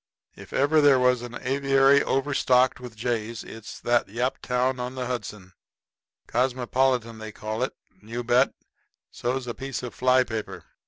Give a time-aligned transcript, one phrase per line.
[0.35, 5.05] If there ever was an aviary overstocked with jays it is that Yaptown on the
[5.05, 5.53] Hudson.
[6.25, 7.75] Cosmopolitan they call it.
[8.01, 8.55] You bet.
[9.11, 10.63] So's a piece of fly paper.